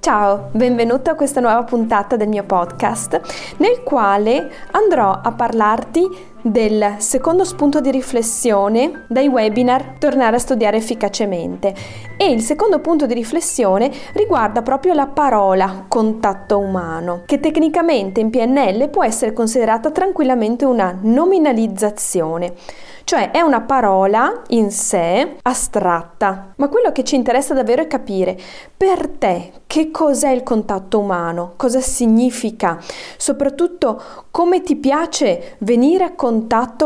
[0.00, 3.20] Ciao, benvenuto a questa nuova puntata del mio podcast
[3.58, 6.08] nel quale andrò a parlarti
[6.42, 11.74] del secondo spunto di riflessione dai webinar Tornare a studiare efficacemente.
[12.16, 18.30] E il secondo punto di riflessione riguarda proprio la parola contatto umano che tecnicamente in
[18.30, 22.54] PNL può essere considerata tranquillamente una nominalizzazione.
[23.04, 28.38] Cioè è una parola in sé astratta, ma quello che ci interessa davvero è capire
[28.76, 32.78] per te che cos'è il contatto umano, cosa significa,
[33.16, 36.29] soprattutto come ti piace venire a contatto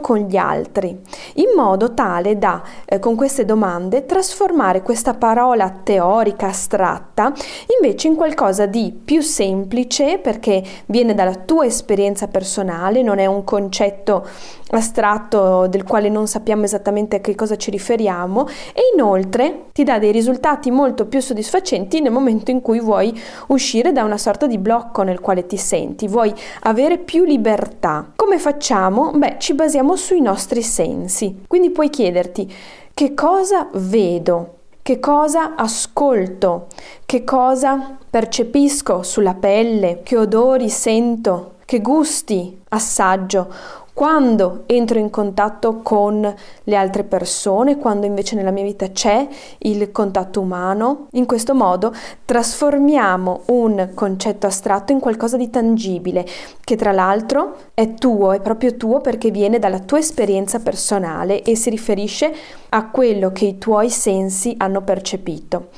[0.00, 0.88] con gli altri,
[1.34, 7.32] in modo tale da, eh, con queste domande, trasformare questa parola teorica astratta
[7.80, 13.44] invece in qualcosa di più semplice perché viene dalla tua esperienza personale, non è un
[13.44, 14.26] concetto
[14.70, 19.98] astratto del quale non sappiamo esattamente a che cosa ci riferiamo e inoltre ti dà
[19.98, 24.58] dei risultati molto più soddisfacenti nel momento in cui vuoi uscire da una sorta di
[24.58, 28.12] blocco nel quale ti senti, vuoi avere più libertà.
[28.16, 29.12] Come facciamo?
[29.12, 31.42] Beh, ci basiamo sui nostri sensi.
[31.46, 32.50] Quindi puoi chiederti
[32.94, 36.68] che cosa vedo, che cosa ascolto,
[37.04, 43.52] che cosa percepisco sulla pelle, che odori sento, che gusti assaggio,
[43.92, 49.92] quando entro in contatto con le altre persone, quando invece nella mia vita c'è il
[49.92, 51.08] contatto umano.
[51.10, 51.92] In questo modo
[52.24, 56.24] trasformiamo un concetto astratto in qualcosa di tangibile,
[56.64, 61.54] che tra l'altro è tuo, è proprio tuo perché viene dalla tua esperienza personale e
[61.54, 62.34] si riferisce
[62.70, 65.68] a quello che i tuoi sensi hanno percepito.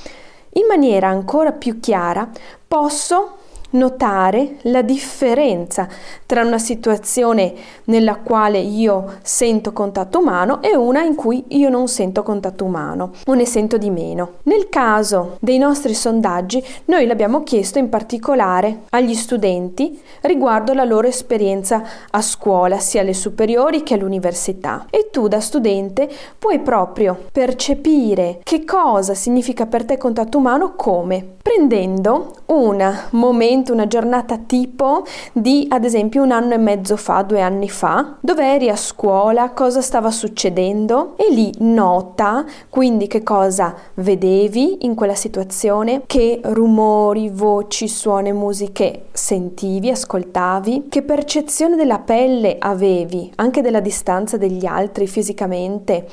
[0.52, 2.30] In maniera ancora più chiara
[2.68, 3.38] posso
[3.70, 5.88] notare la differenza
[6.26, 7.52] tra una situazione
[7.84, 13.12] nella quale io sento contatto umano e una in cui io non sento contatto umano
[13.26, 14.34] o ne sento di meno.
[14.44, 21.06] Nel caso dei nostri sondaggi noi l'abbiamo chiesto in particolare agli studenti riguardo la loro
[21.06, 24.86] esperienza a scuola, sia alle superiori che all'università.
[24.90, 26.08] E tu da studente
[26.38, 33.72] puoi proprio percepire che cosa significa per te contatto umano come prendendo un momento momento,
[33.72, 38.44] una giornata tipo di ad esempio un anno e mezzo fa, due anni fa, dove
[38.44, 41.14] eri a scuola, cosa stava succedendo?
[41.16, 49.06] E lì nota quindi che cosa vedevi in quella situazione, che rumori, voci, suoni, musiche
[49.12, 56.06] sentivi, ascoltavi, che percezione della pelle avevi, anche della distanza degli altri fisicamente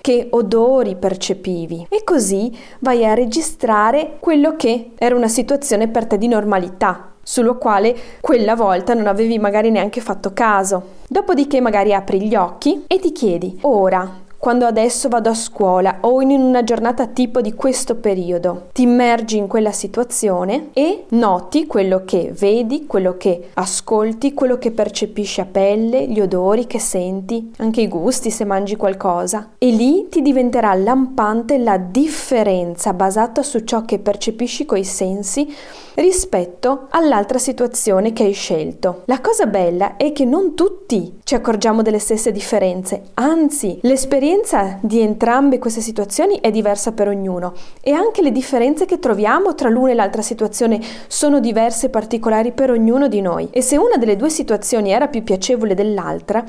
[0.00, 6.18] che odori percepivi e così vai a registrare quello che era una situazione per te
[6.18, 10.98] di normalità, sulla quale quella volta non avevi magari neanche fatto caso.
[11.08, 16.22] Dopodiché magari apri gli occhi e ti chiedi, ora quando adesso vado a scuola o
[16.22, 18.68] in una giornata tipo di questo periodo.
[18.72, 24.70] Ti immergi in quella situazione e noti quello che vedi, quello che ascolti, quello che
[24.70, 29.50] percepisci a pelle, gli odori che senti, anche i gusti se mangi qualcosa.
[29.58, 35.54] E lì ti diventerà lampante la differenza basata su ciò che percepisci coi sensi
[35.96, 39.02] rispetto all'altra situazione che hai scelto.
[39.04, 44.78] La cosa bella è che non tutti ci accorgiamo delle stesse differenze, anzi l'esperienza L'esperienza
[44.80, 47.52] di entrambe queste situazioni è diversa per ognuno
[47.82, 52.52] e anche le differenze che troviamo tra l'una e l'altra situazione sono diverse e particolari
[52.52, 53.48] per ognuno di noi.
[53.50, 56.44] E se una delle due situazioni era più piacevole dell'altra,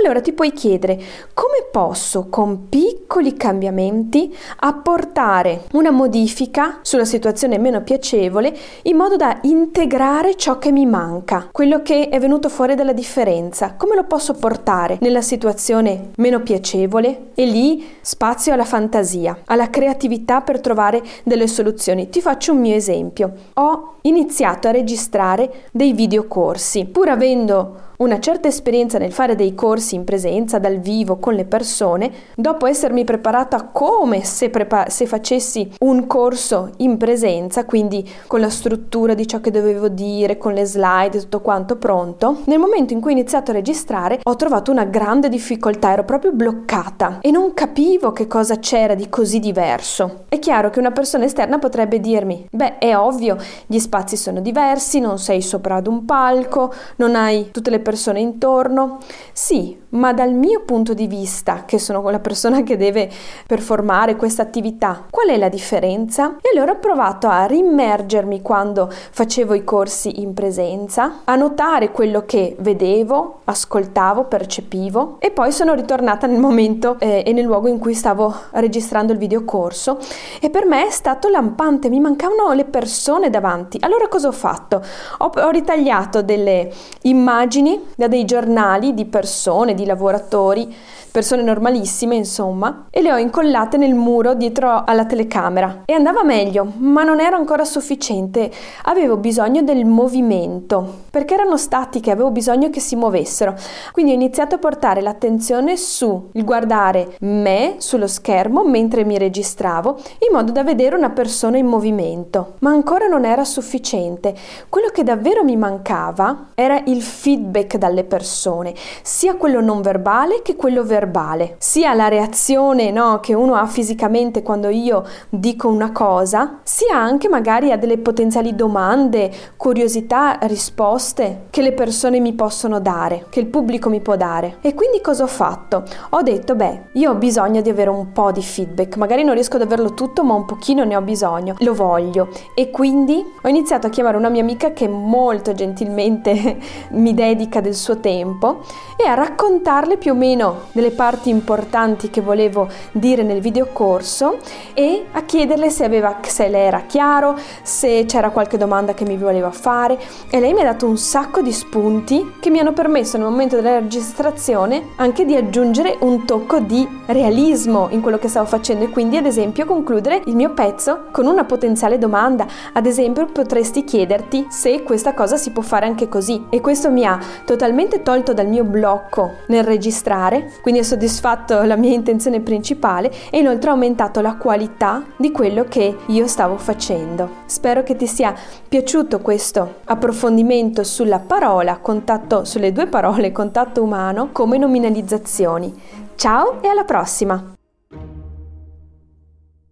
[0.00, 0.98] allora ti puoi chiedere
[1.34, 3.05] come posso con piccoli
[3.36, 10.86] cambiamenti apportare una modifica sulla situazione meno piacevole in modo da integrare ciò che mi
[10.86, 13.74] manca, quello che è venuto fuori dalla differenza.
[13.76, 20.40] Come lo posso portare nella situazione meno piacevole e lì spazio alla fantasia, alla creatività
[20.40, 22.08] per trovare delle soluzioni.
[22.08, 23.32] Ti faccio un mio esempio.
[23.54, 29.94] Ho iniziato a registrare dei videocorsi, pur avendo una certa esperienza nel fare dei corsi
[29.94, 35.72] in presenza, dal vivo, con le persone, dopo essermi preparata come se, prepa- se facessi
[35.80, 40.64] un corso in presenza, quindi con la struttura di ciò che dovevo dire, con le
[40.64, 44.84] slide, tutto quanto pronto, nel momento in cui ho iniziato a registrare ho trovato una
[44.84, 50.24] grande difficoltà, ero proprio bloccata e non capivo che cosa c'era di così diverso.
[50.28, 55.00] È chiaro che una persona esterna potrebbe dirmi, beh, è ovvio, gli spazi sono diversi,
[55.00, 58.98] non sei sopra ad un palco, non hai tutte le persone intorno.
[59.32, 63.10] Sì, ma dal mio punto di vista, che sono la persona che deve
[63.46, 66.36] performare questa attività, qual è la differenza?
[66.40, 72.24] E allora ho provato a rimmergermi quando facevo i corsi in presenza, a notare quello
[72.26, 77.78] che vedevo, ascoltavo, percepivo e poi sono ritornata nel momento eh, e nel luogo in
[77.78, 79.98] cui stavo registrando il videocorso
[80.40, 83.78] e per me è stato lampante, mi mancavano le persone davanti.
[83.80, 84.82] Allora cosa ho fatto?
[85.18, 86.70] Ho, ho ritagliato delle
[87.02, 90.74] immagini da dei giornali di persone, di lavoratori
[91.16, 95.84] persone normalissime insomma, e le ho incollate nel muro dietro alla telecamera.
[95.86, 98.50] E andava meglio, ma non era ancora sufficiente.
[98.82, 103.54] Avevo bisogno del movimento, perché erano statiche, avevo bisogno che si muovessero.
[103.92, 109.96] Quindi ho iniziato a portare l'attenzione su il guardare me sullo schermo mentre mi registravo,
[110.18, 112.56] in modo da vedere una persona in movimento.
[112.58, 114.34] Ma ancora non era sufficiente.
[114.68, 120.56] Quello che davvero mi mancava era il feedback dalle persone, sia quello non verbale che
[120.56, 126.60] quello verbale sia la reazione no, che uno ha fisicamente quando io dico una cosa,
[126.62, 133.26] sia anche magari a delle potenziali domande, curiosità, risposte che le persone mi possono dare,
[133.28, 134.58] che il pubblico mi può dare.
[134.60, 135.84] E quindi cosa ho fatto?
[136.10, 139.56] Ho detto, beh, io ho bisogno di avere un po' di feedback, magari non riesco
[139.56, 142.28] ad averlo tutto, ma un pochino ne ho bisogno, lo voglio.
[142.54, 146.56] E quindi ho iniziato a chiamare una mia amica che molto gentilmente
[146.90, 148.60] mi dedica del suo tempo
[148.96, 149.14] e a
[149.56, 154.36] raccontarle più o meno delle parti importanti che volevo dire nel videocorso
[154.74, 159.16] e a chiederle se, aveva, se le era chiaro, se c'era qualche domanda che mi
[159.16, 159.98] voleva fare
[160.28, 163.56] e lei mi ha dato un sacco di spunti che mi hanno permesso nel momento
[163.56, 168.90] della registrazione anche di aggiungere un tocco di realismo in quello che stavo facendo e
[168.90, 172.46] quindi ad esempio concludere il mio pezzo con una potenziale domanda.
[172.72, 177.06] Ad esempio potresti chiederti se questa cosa si può fare anche così e questo mi
[177.06, 183.38] ha totalmente tolto dal mio blocco nel registrare, quindi soddisfatto la mia intenzione principale e
[183.38, 187.44] inoltre ho aumentato la qualità di quello che io stavo facendo.
[187.46, 188.34] Spero che ti sia
[188.68, 195.72] piaciuto questo approfondimento sulla parola, contatto sulle due parole, contatto umano come nominalizzazioni.
[196.16, 197.55] Ciao e alla prossima!